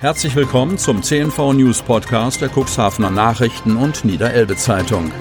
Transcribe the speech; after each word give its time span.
Herzlich 0.00 0.34
willkommen 0.34 0.78
zum 0.78 1.02
CNV 1.02 1.52
News 1.52 1.82
Podcast 1.82 2.40
der 2.40 2.48
Cuxhavener 2.48 3.10
Nachrichten 3.10 3.76
und 3.76 4.02
Niederelbe 4.02 4.56
Zeitung. 4.56 5.12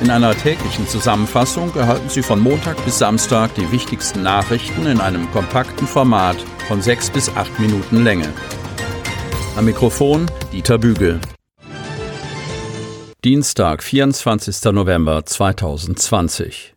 In 0.00 0.10
einer 0.10 0.34
täglichen 0.34 0.88
Zusammenfassung 0.88 1.72
erhalten 1.76 2.08
Sie 2.08 2.24
von 2.24 2.40
Montag 2.40 2.84
bis 2.84 2.98
Samstag 2.98 3.54
die 3.54 3.70
wichtigsten 3.70 4.24
Nachrichten 4.24 4.86
in 4.86 5.00
einem 5.00 5.30
kompakten 5.30 5.86
Format 5.86 6.38
von 6.66 6.82
sechs 6.82 7.08
bis 7.08 7.28
acht 7.36 7.56
Minuten 7.60 8.02
Länge. 8.02 8.32
Am 9.54 9.64
Mikrofon 9.64 10.28
Dieter 10.52 10.78
Bügel. 10.78 11.20
Dienstag, 13.24 13.84
24. 13.84 14.72
November 14.72 15.24
2020. 15.24 16.74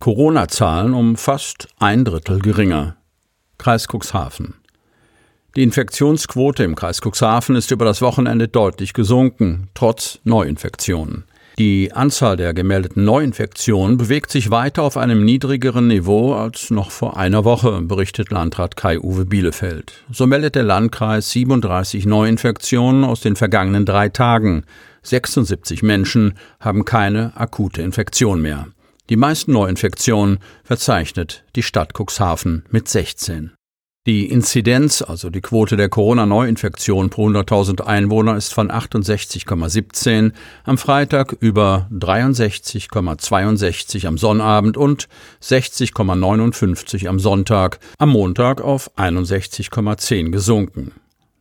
Corona-Zahlen 0.00 0.92
um 0.92 1.16
fast 1.16 1.68
ein 1.78 2.04
Drittel 2.04 2.40
geringer. 2.40 2.98
Kreis 3.56 3.86
Cuxhaven. 3.88 4.52
Die 5.56 5.62
Infektionsquote 5.62 6.64
im 6.64 6.74
Kreis 6.74 7.00
Cuxhaven 7.00 7.56
ist 7.56 7.70
über 7.70 7.86
das 7.86 8.02
Wochenende 8.02 8.46
deutlich 8.46 8.92
gesunken, 8.92 9.68
trotz 9.72 10.18
Neuinfektionen. 10.22 11.24
Die 11.58 11.92
Anzahl 11.94 12.36
der 12.36 12.52
gemeldeten 12.52 13.06
Neuinfektionen 13.06 13.96
bewegt 13.96 14.30
sich 14.30 14.50
weiter 14.50 14.82
auf 14.82 14.98
einem 14.98 15.24
niedrigeren 15.24 15.86
Niveau 15.86 16.34
als 16.34 16.70
noch 16.70 16.90
vor 16.90 17.16
einer 17.16 17.46
Woche, 17.46 17.80
berichtet 17.80 18.30
Landrat 18.30 18.76
Kai-Uwe 18.76 19.24
Bielefeld. 19.24 20.04
So 20.12 20.26
meldet 20.26 20.56
der 20.56 20.64
Landkreis 20.64 21.30
37 21.30 22.04
Neuinfektionen 22.04 23.04
aus 23.04 23.20
den 23.20 23.36
vergangenen 23.36 23.86
drei 23.86 24.10
Tagen. 24.10 24.64
76 25.04 25.82
Menschen 25.82 26.34
haben 26.60 26.84
keine 26.84 27.34
akute 27.34 27.80
Infektion 27.80 28.42
mehr. 28.42 28.66
Die 29.08 29.16
meisten 29.16 29.52
Neuinfektionen 29.52 30.40
verzeichnet 30.64 31.44
die 31.54 31.62
Stadt 31.62 31.94
Cuxhaven 31.98 32.66
mit 32.68 32.88
16. 32.88 33.52
Die 34.06 34.26
Inzidenz, 34.26 35.02
also 35.02 35.30
die 35.30 35.40
Quote 35.40 35.76
der 35.76 35.88
Corona-Neuinfektion 35.88 37.10
pro 37.10 37.28
100.000 37.28 37.80
Einwohner, 37.80 38.36
ist 38.36 38.54
von 38.54 38.70
68,17 38.70 40.30
am 40.62 40.78
Freitag 40.78 41.32
über 41.40 41.88
63,62 41.92 44.06
am 44.06 44.16
Sonnabend 44.16 44.76
und 44.76 45.08
60,59 45.42 47.08
am 47.08 47.18
Sonntag, 47.18 47.80
am 47.98 48.10
Montag 48.10 48.60
auf 48.60 48.96
61,10 48.96 50.30
gesunken. 50.30 50.92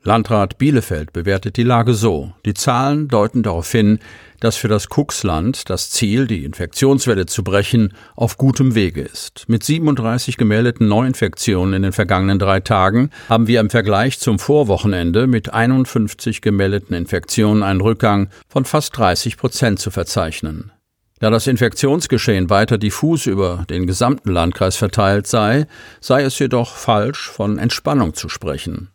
Landrat 0.07 0.59
Bielefeld 0.59 1.13
bewertet 1.13 1.57
die 1.57 1.63
Lage 1.63 1.95
so. 1.95 2.31
Die 2.45 2.53
Zahlen 2.53 3.07
deuten 3.07 3.41
darauf 3.41 3.71
hin, 3.71 3.97
dass 4.39 4.55
für 4.55 4.67
das 4.67 4.87
Kuxland 4.87 5.67
das 5.67 5.89
Ziel, 5.89 6.27
die 6.27 6.45
Infektionswelle 6.45 7.25
zu 7.25 7.43
brechen, 7.43 7.91
auf 8.15 8.37
gutem 8.37 8.75
Wege 8.75 9.01
ist. 9.01 9.45
Mit 9.47 9.63
37 9.63 10.37
gemeldeten 10.37 10.87
Neuinfektionen 10.87 11.73
in 11.73 11.81
den 11.81 11.91
vergangenen 11.91 12.37
drei 12.37 12.59
Tagen 12.59 13.09
haben 13.29 13.47
wir 13.47 13.59
im 13.59 13.71
Vergleich 13.71 14.19
zum 14.19 14.37
Vorwochenende 14.37 15.25
mit 15.25 15.51
51 15.51 16.41
gemeldeten 16.41 16.95
Infektionen 16.95 17.63
einen 17.63 17.81
Rückgang 17.81 18.29
von 18.47 18.63
fast 18.63 18.95
30 18.95 19.37
Prozent 19.37 19.79
zu 19.79 19.89
verzeichnen. 19.89 20.71
Da 21.19 21.31
das 21.31 21.47
Infektionsgeschehen 21.47 22.51
weiter 22.51 22.77
diffus 22.77 23.25
über 23.25 23.65
den 23.71 23.87
gesamten 23.87 24.29
Landkreis 24.29 24.75
verteilt 24.75 25.25
sei, 25.25 25.65
sei 25.99 26.21
es 26.21 26.37
jedoch 26.37 26.75
falsch, 26.75 27.27
von 27.31 27.57
Entspannung 27.57 28.13
zu 28.13 28.29
sprechen. 28.29 28.91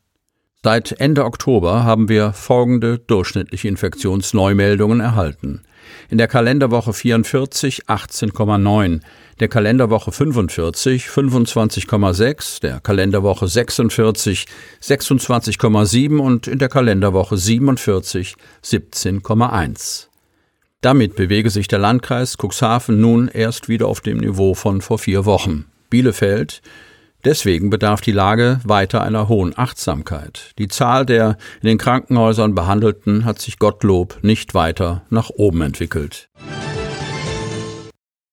Seit 0.63 1.01
Ende 1.01 1.25
Oktober 1.25 1.85
haben 1.85 2.11
wir 2.11 2.35
folgende 2.35 2.99
durchschnittliche 2.99 3.67
Infektionsneumeldungen 3.67 5.01
erhalten. 5.01 5.63
In 6.11 6.19
der 6.19 6.29
Kalenderwoche 6.29 6.93
44 6.93 7.87
18,9, 7.87 9.01
der 9.41 9.49
Kalenderwoche 9.49 10.13
45 10.13 11.07
25,6, 11.07 12.61
der 12.61 12.81
Kalenderwoche 12.81 13.49
46 13.49 14.45
26,7 14.83 16.19
und 16.19 16.47
in 16.47 16.59
der 16.59 16.69
Kalenderwoche 16.69 17.39
47 17.39 18.35
17,1. 18.63 20.09
Damit 20.83 21.17
bewege 21.17 21.49
sich 21.49 21.69
der 21.69 21.79
Landkreis 21.79 22.37
Cuxhaven 22.37 23.01
nun 23.01 23.29
erst 23.29 23.71
wieder 23.71 23.87
auf 23.87 24.03
dem 24.03 24.19
Niveau 24.19 24.53
von 24.53 24.83
vor 24.83 24.99
vier 24.99 25.25
Wochen. 25.25 25.65
Bielefeld 25.89 26.61
Deswegen 27.25 27.69
bedarf 27.69 28.01
die 28.01 28.13
Lage 28.13 28.61
weiter 28.65 29.03
einer 29.03 29.29
hohen 29.29 29.57
Achtsamkeit. 29.57 30.53
Die 30.59 30.69
Zahl 30.69 31.05
der 31.05 31.37
in 31.61 31.69
den 31.69 31.79
Krankenhäusern 31.79 32.55
Behandelten 32.55 33.25
hat 33.25 33.41
sich 33.41 33.59
Gottlob 33.59 34.19
nicht 34.23 34.55
weiter 34.55 35.03
nach 35.11 35.29
oben 35.31 35.61
entwickelt. 35.61 36.29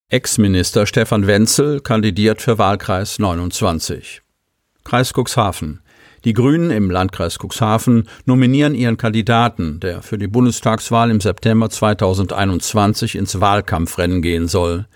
Ex-Minister 0.09 0.85
Stefan 0.85 1.27
Wenzel 1.27 1.81
kandidiert 1.81 2.41
für 2.41 2.57
Wahlkreis 2.57 3.19
29. 3.19 4.21
Kreis 4.85 5.11
Cuxhaven. 5.13 5.81
Die 6.23 6.31
Grünen 6.31 6.71
im 6.71 6.89
Landkreis 6.89 7.37
Cuxhaven 7.39 8.07
nominieren 8.25 8.73
ihren 8.73 8.95
Kandidaten, 8.95 9.81
der 9.81 10.01
für 10.01 10.17
die 10.17 10.27
Bundestagswahl 10.27 11.11
im 11.11 11.19
September 11.19 11.69
2021 11.69 13.15
ins 13.15 13.41
Wahlkampfrennen 13.41 14.21
gehen 14.21 14.47
soll. 14.47 14.87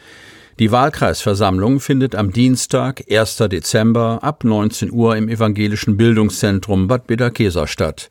Die 0.59 0.71
Wahlkreisversammlung 0.71 1.79
findet 1.79 2.15
am 2.15 2.31
Dienstag, 2.31 3.03
1. 3.09 3.37
Dezember 3.37 4.19
ab 4.21 4.43
19 4.43 4.91
Uhr 4.91 5.15
im 5.15 5.29
Evangelischen 5.29 5.97
Bildungszentrum 5.97 6.87
Bad 6.87 7.07
Bederkesa 7.07 7.67
statt. 7.67 8.09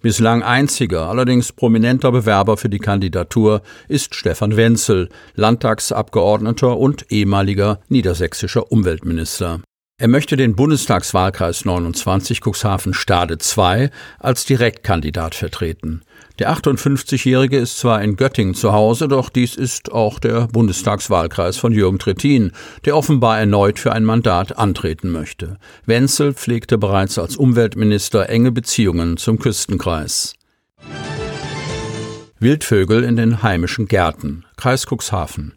Bislang 0.00 0.42
einziger, 0.42 1.08
allerdings 1.08 1.52
prominenter 1.52 2.10
Bewerber 2.10 2.56
für 2.56 2.68
die 2.68 2.80
Kandidatur 2.80 3.62
ist 3.86 4.16
Stefan 4.16 4.56
Wenzel, 4.56 5.10
Landtagsabgeordneter 5.36 6.76
und 6.76 7.12
ehemaliger 7.12 7.78
niedersächsischer 7.88 8.72
Umweltminister. 8.72 9.60
Er 10.02 10.08
möchte 10.08 10.36
den 10.36 10.56
Bundestagswahlkreis 10.56 11.64
29 11.64 12.40
Cuxhaven 12.40 12.92
Stade 12.92 13.38
2 13.38 13.88
als 14.18 14.44
Direktkandidat 14.44 15.36
vertreten. 15.36 16.02
Der 16.40 16.52
58-Jährige 16.52 17.56
ist 17.56 17.78
zwar 17.78 18.02
in 18.02 18.16
Göttingen 18.16 18.54
zu 18.54 18.72
Hause, 18.72 19.06
doch 19.06 19.28
dies 19.28 19.54
ist 19.54 19.92
auch 19.92 20.18
der 20.18 20.48
Bundestagswahlkreis 20.48 21.56
von 21.56 21.72
Jürgen 21.72 22.00
Trittin, 22.00 22.50
der 22.84 22.96
offenbar 22.96 23.38
erneut 23.38 23.78
für 23.78 23.92
ein 23.92 24.02
Mandat 24.02 24.58
antreten 24.58 25.12
möchte. 25.12 25.56
Wenzel 25.86 26.34
pflegte 26.34 26.78
bereits 26.78 27.16
als 27.16 27.36
Umweltminister 27.36 28.28
enge 28.28 28.50
Beziehungen 28.50 29.18
zum 29.18 29.38
Küstenkreis. 29.38 30.34
Wildvögel 32.40 33.04
in 33.04 33.14
den 33.14 33.44
heimischen 33.44 33.86
Gärten. 33.86 34.46
Kreis 34.56 34.84
Cuxhaven. 34.84 35.52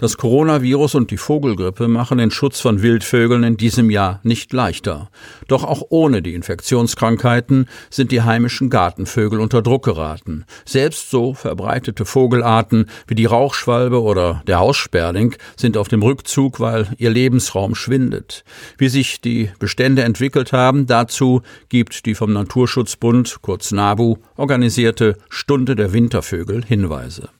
Das 0.00 0.16
Coronavirus 0.16 0.94
und 0.94 1.10
die 1.10 1.16
Vogelgrippe 1.16 1.88
machen 1.88 2.18
den 2.18 2.30
Schutz 2.30 2.60
von 2.60 2.82
Wildvögeln 2.82 3.42
in 3.42 3.56
diesem 3.56 3.90
Jahr 3.90 4.20
nicht 4.22 4.52
leichter. 4.52 5.10
Doch 5.48 5.64
auch 5.64 5.82
ohne 5.88 6.22
die 6.22 6.34
Infektionskrankheiten 6.34 7.66
sind 7.90 8.12
die 8.12 8.22
heimischen 8.22 8.70
Gartenvögel 8.70 9.40
unter 9.40 9.60
Druck 9.60 9.86
geraten. 9.86 10.44
Selbst 10.64 11.10
so 11.10 11.34
verbreitete 11.34 12.04
Vogelarten 12.04 12.86
wie 13.08 13.16
die 13.16 13.24
Rauchschwalbe 13.24 14.00
oder 14.00 14.40
der 14.46 14.60
Haussperling 14.60 15.34
sind 15.56 15.76
auf 15.76 15.88
dem 15.88 16.04
Rückzug, 16.04 16.60
weil 16.60 16.86
ihr 16.98 17.10
Lebensraum 17.10 17.74
schwindet. 17.74 18.44
Wie 18.76 18.88
sich 18.88 19.20
die 19.20 19.50
Bestände 19.58 20.04
entwickelt 20.04 20.52
haben, 20.52 20.86
dazu 20.86 21.42
gibt 21.70 22.06
die 22.06 22.14
vom 22.14 22.32
Naturschutzbund, 22.32 23.38
kurz 23.42 23.72
NABU, 23.72 24.18
organisierte 24.36 25.16
Stunde 25.28 25.74
der 25.74 25.92
Wintervögel 25.92 26.64
Hinweise. 26.64 27.30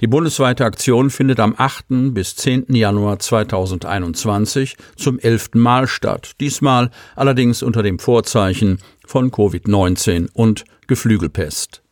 Die 0.00 0.06
bundesweite 0.06 0.64
Aktion 0.64 1.10
findet 1.10 1.40
am 1.40 1.54
8. 1.56 2.14
bis 2.14 2.36
10. 2.36 2.66
Januar 2.74 3.18
2021 3.18 4.76
zum 4.96 5.18
elften 5.18 5.60
Mal 5.60 5.86
statt, 5.86 6.32
diesmal 6.40 6.90
allerdings 7.16 7.62
unter 7.62 7.82
dem 7.82 7.98
Vorzeichen 7.98 8.78
von 9.06 9.30
Covid-19 9.30 10.28
und 10.32 10.64
Geflügelpest. 10.86 11.82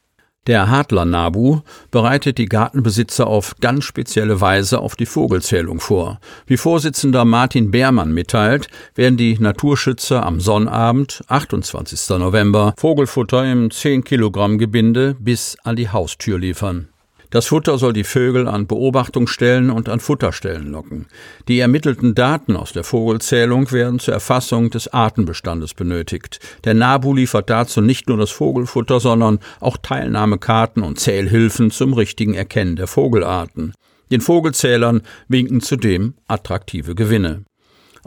Der 0.48 0.70
Hadler 0.70 1.04
Nabu 1.04 1.60
bereitet 1.90 2.38
die 2.38 2.46
Gartenbesitzer 2.46 3.26
auf 3.26 3.56
ganz 3.60 3.84
spezielle 3.84 4.40
Weise 4.40 4.78
auf 4.78 4.96
die 4.96 5.04
Vogelzählung 5.04 5.78
vor. 5.78 6.20
Wie 6.46 6.56
Vorsitzender 6.56 7.26
Martin 7.26 7.70
Beermann 7.70 8.14
mitteilt, 8.14 8.68
werden 8.94 9.18
die 9.18 9.38
Naturschützer 9.38 10.24
am 10.24 10.40
Sonnabend, 10.40 11.22
28. 11.28 12.16
November, 12.18 12.72
Vogelfutter 12.78 13.44
im 13.44 13.70
10 13.70 14.04
Kilogramm 14.04 14.56
Gebinde 14.56 15.16
bis 15.20 15.58
an 15.64 15.76
die 15.76 15.90
Haustür 15.90 16.38
liefern. 16.38 16.88
Das 17.30 17.46
Futter 17.46 17.76
soll 17.76 17.92
die 17.92 18.04
Vögel 18.04 18.48
an 18.48 18.66
Beobachtungsstellen 18.66 19.70
und 19.70 19.90
an 19.90 20.00
Futterstellen 20.00 20.70
locken. 20.70 21.06
Die 21.46 21.58
ermittelten 21.58 22.14
Daten 22.14 22.56
aus 22.56 22.72
der 22.72 22.84
Vogelzählung 22.84 23.70
werden 23.70 23.98
zur 23.98 24.14
Erfassung 24.14 24.70
des 24.70 24.88
Artenbestandes 24.94 25.74
benötigt. 25.74 26.40
Der 26.64 26.72
NABU 26.72 27.14
liefert 27.14 27.50
dazu 27.50 27.82
nicht 27.82 28.08
nur 28.08 28.16
das 28.16 28.30
Vogelfutter, 28.30 28.98
sondern 28.98 29.40
auch 29.60 29.76
Teilnahmekarten 29.76 30.82
und 30.82 30.98
Zählhilfen 30.98 31.70
zum 31.70 31.92
richtigen 31.92 32.32
Erkennen 32.32 32.76
der 32.76 32.86
Vogelarten. 32.86 33.74
Den 34.10 34.22
Vogelzählern 34.22 35.02
winken 35.28 35.60
zudem 35.60 36.14
attraktive 36.28 36.94
Gewinne. 36.94 37.44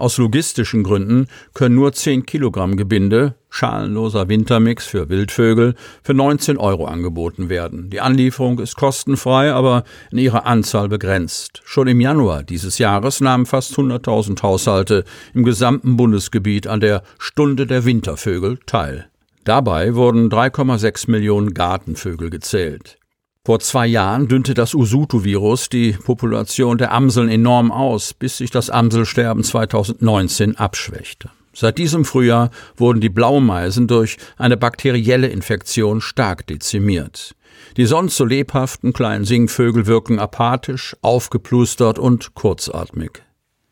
Aus 0.02 0.18
logistischen 0.18 0.82
Gründen 0.82 1.28
können 1.54 1.76
nur 1.76 1.94
10 1.94 2.26
Kilogramm 2.26 2.76
Gebinde, 2.76 3.36
schalenloser 3.52 4.28
Wintermix 4.30 4.88
für 4.88 5.10
Wildvögel, 5.10 5.76
für 6.02 6.16
19 6.16 6.58
Euro 6.58 6.86
angeboten 6.86 7.50
werden. 7.50 7.92
Die 7.92 8.02
Anlieferung 8.02 8.58
ist 8.58 8.76
kostenfrei, 8.76 9.54
aber 9.54 9.84
in 10.12 10.18
ihrer 10.18 10.48
Anzahl 10.48 10.90
begrenzt. 10.90 11.62
Schon 11.66 11.88
im 11.88 12.02
Januar 12.02 12.42
dieses 12.42 12.80
Jahres 12.80 13.22
nahmen 13.22 13.46
fast 13.46 13.78
100.000 13.78 14.42
Haushalte 14.42 15.04
im 15.36 15.44
gesamten 15.44 15.98
Bundesgebiet 15.98 16.66
an 16.66 16.80
der 16.80 17.04
Stunde 17.20 17.68
der 17.68 17.86
Wintervögel 17.86 18.58
teil. 18.66 19.08
Dabei 19.44 19.94
wurden 19.94 20.32
3,6 20.32 21.12
Millionen 21.12 21.54
Gartenvögel 21.54 22.32
gezählt. 22.32 22.98
Vor 23.44 23.60
zwei 23.60 23.88
Jahren 23.88 24.28
dünnte 24.28 24.54
das 24.54 24.76
Usutu-Virus 24.76 25.70
die 25.70 25.94
Population 25.94 26.78
der 26.78 26.92
Amseln 26.92 27.28
enorm 27.28 27.72
aus, 27.72 28.14
bis 28.14 28.38
sich 28.38 28.52
das 28.52 28.70
Amselsterben 28.70 29.44
2019 29.44 30.58
abschwächte. 30.58 31.32
Seit 31.52 31.80
diesem 31.80 32.06
Frühjahr 32.06 32.52
wurden 32.78 33.02
die 33.02 33.10
Blaumeisen 33.10 33.88
durch 33.88 34.18
eine 34.38 34.58
bakterielle 34.58 35.28
Infektion 35.28 36.02
stark 36.02 36.46
dezimiert. 36.46 37.36
Die 37.78 37.86
sonst 37.88 38.18
so 38.18 38.26
lebhaften 38.26 38.94
kleinen 38.94 39.26
Singvögel 39.26 39.88
wirken 39.88 40.20
apathisch, 40.20 40.96
aufgeplustert 41.02 41.98
und 41.98 42.36
kurzatmig. 42.36 43.24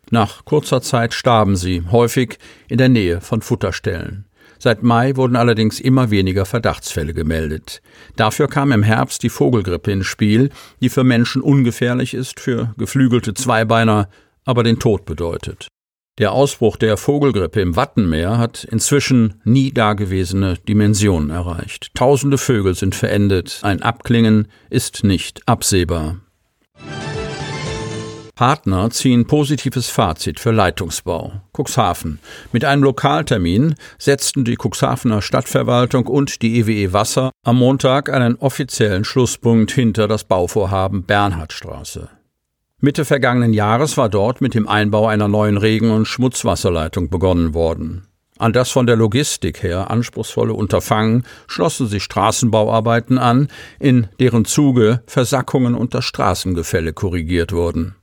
Nach 0.09 0.45
kurzer 0.45 0.81
Zeit 0.81 1.13
starben 1.13 1.55
sie, 1.55 1.83
häufig 1.91 2.39
in 2.67 2.79
der 2.79 2.89
Nähe 2.89 3.21
von 3.21 3.43
Futterstellen. 3.43 4.25
Seit 4.59 4.83
Mai 4.83 5.15
wurden 5.15 5.37
allerdings 5.37 5.79
immer 5.79 6.11
weniger 6.11 6.45
Verdachtsfälle 6.45 7.13
gemeldet. 7.13 7.81
Dafür 8.17 8.47
kam 8.47 8.71
im 8.73 8.83
Herbst 8.83 9.23
die 9.23 9.29
Vogelgrippe 9.29 9.91
ins 9.91 10.05
Spiel, 10.05 10.49
die 10.81 10.89
für 10.89 11.03
Menschen 11.03 11.41
ungefährlich 11.41 12.13
ist, 12.13 12.39
für 12.39 12.73
geflügelte 12.77 13.33
Zweibeiner 13.33 14.09
aber 14.45 14.63
den 14.63 14.79
Tod 14.79 15.05
bedeutet. 15.05 15.67
Der 16.17 16.33
Ausbruch 16.33 16.75
der 16.75 16.97
Vogelgrippe 16.97 17.61
im 17.61 17.77
Wattenmeer 17.77 18.37
hat 18.37 18.65
inzwischen 18.65 19.35
nie 19.45 19.71
dagewesene 19.71 20.55
Dimensionen 20.67 21.29
erreicht. 21.29 21.91
Tausende 21.95 22.37
Vögel 22.37 22.75
sind 22.75 22.93
verendet, 22.93 23.61
ein 23.63 23.81
Abklingen 23.81 24.49
ist 24.69 25.05
nicht 25.05 25.47
absehbar. 25.47 26.17
Partner 28.39 28.89
ziehen 28.89 29.27
positives 29.27 29.89
Fazit 29.89 30.39
für 30.39 30.51
Leitungsbau. 30.51 31.41
Cuxhaven. 31.51 32.19
Mit 32.53 32.63
einem 32.63 32.83
Lokaltermin 32.83 33.75
setzten 33.97 34.45
die 34.45 34.55
Cuxhavener 34.55 35.21
Stadtverwaltung 35.21 36.07
und 36.07 36.41
die 36.41 36.57
EWE 36.57 36.71
e 36.71 36.93
Wasser 36.93 37.31
am 37.43 37.57
Montag 37.57 38.07
einen 38.09 38.37
offiziellen 38.37 39.03
Schlusspunkt 39.03 39.73
hinter 39.73 40.07
das 40.07 40.23
Bauvorhaben 40.23 41.03
Bernhardstraße. 41.03 42.07
Mitte 42.79 43.03
vergangenen 43.03 43.51
Jahres 43.51 43.97
war 43.97 44.07
dort 44.07 44.39
mit 44.39 44.53
dem 44.53 44.69
Einbau 44.69 45.07
einer 45.07 45.27
neuen 45.27 45.57
Regen- 45.57 45.91
und 45.91 46.05
Schmutzwasserleitung 46.05 47.09
begonnen 47.09 47.53
worden. 47.53 48.07
An 48.37 48.53
das 48.53 48.71
von 48.71 48.87
der 48.87 48.95
Logistik 48.95 49.63
her 49.63 49.91
anspruchsvolle 49.91 50.53
Unterfangen 50.53 51.25
schlossen 51.47 51.87
sich 51.87 52.03
Straßenbauarbeiten 52.03 53.17
an, 53.17 53.49
in 53.81 54.07
deren 54.21 54.45
Zuge 54.45 55.03
Versackungen 55.07 55.75
und 55.75 55.93
das 55.93 56.05
Straßengefälle 56.05 56.93
korrigiert 56.93 57.51
wurden. 57.51 57.95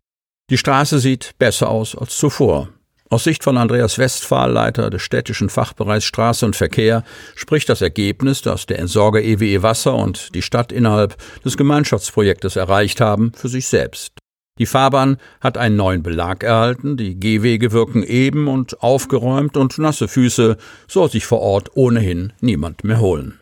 Die 0.48 0.58
Straße 0.58 1.00
sieht 1.00 1.34
besser 1.40 1.69
aus 1.69 1.96
als 1.96 2.16
zuvor. 2.16 2.69
Aus 3.10 3.25
Sicht 3.25 3.43
von 3.43 3.56
Andreas 3.56 3.98
Westphal, 3.98 4.52
Leiter 4.52 4.90
des 4.90 5.02
städtischen 5.02 5.48
Fachbereichs 5.48 6.04
Straße 6.04 6.46
und 6.46 6.54
Verkehr, 6.54 7.02
spricht 7.34 7.69
das 7.69 7.82
Ergebnis, 7.82 8.43
das 8.43 8.66
der 8.66 8.78
Entsorger 8.78 9.20
EWE 9.22 9.46
e 9.46 9.62
Wasser 9.62 9.96
und 9.96 10.37
die 10.37 10.43
Stadt 10.43 10.70
innerhalb 10.70 11.16
des 11.43 11.56
Gemeinschaftsprojektes 11.56 12.54
erreicht 12.54 13.00
haben, 13.00 13.32
für 13.34 13.48
sich 13.48 13.66
selbst. 13.66 14.12
Die 14.60 14.66
Fahrbahn 14.66 15.16
hat 15.40 15.58
einen 15.58 15.76
neuen 15.76 16.04
Belag 16.04 16.44
erhalten, 16.44 16.96
die 16.96 17.19
Gehwege 17.19 17.72
wirken 17.72 18.04
eben 18.04 18.46
und 18.46 18.82
aufgeräumt 18.82 19.56
und 19.56 19.78
nasse 19.78 20.06
Füße 20.06 20.56
soll 20.87 21.10
sich 21.10 21.26
vor 21.26 21.40
Ort 21.40 21.70
ohnehin 21.75 22.32
niemand 22.40 22.84
mehr 22.84 23.00
holen. 23.00 23.40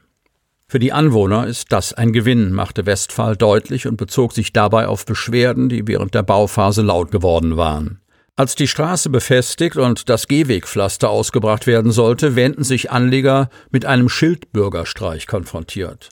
Für 0.66 0.78
die 0.78 0.92
Anwohner 0.92 1.46
ist 1.46 1.72
das 1.72 1.92
ein 1.92 2.12
Gewinn, 2.12 2.52
machte 2.52 2.86
Westphal 2.86 3.36
deutlich 3.36 3.86
und 3.86 3.96
bezog 3.96 4.32
sich 4.32 4.52
dabei 4.52 4.88
auf 4.88 5.04
Beschwerden, 5.04 5.68
die 5.68 5.86
während 5.86 6.14
der 6.14 6.22
Bauphase 6.22 6.82
laut 6.82 7.10
geworden 7.10 7.56
waren. 7.56 8.00
Als 8.36 8.56
die 8.56 8.66
Straße 8.66 9.10
befestigt 9.10 9.76
und 9.76 10.08
das 10.08 10.26
Gehwegpflaster 10.26 11.08
ausgebracht 11.08 11.68
werden 11.68 11.92
sollte, 11.92 12.34
wähnten 12.34 12.64
sich 12.64 12.90
Anleger 12.90 13.48
mit 13.70 13.86
einem 13.86 14.08
Schildbürgerstreich 14.08 15.28
konfrontiert. 15.28 16.08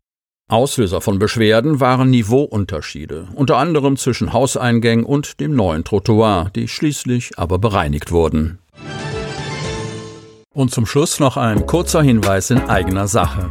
Auslöser 0.48 1.00
von 1.00 1.18
Beschwerden 1.18 1.80
waren 1.80 2.10
Niveauunterschiede, 2.10 3.28
unter 3.34 3.56
anderem 3.56 3.96
zwischen 3.96 4.32
Hauseingängen 4.32 5.04
und 5.04 5.40
dem 5.40 5.56
neuen 5.56 5.82
Trottoir, 5.82 6.50
die 6.54 6.68
schließlich 6.68 7.38
aber 7.38 7.58
bereinigt 7.58 8.12
wurden. 8.12 8.58
Und 10.54 10.70
zum 10.70 10.84
Schluss 10.84 11.18
noch 11.18 11.38
ein 11.38 11.66
kurzer 11.66 12.02
Hinweis 12.02 12.50
in 12.50 12.60
eigener 12.60 13.08
Sache. 13.08 13.50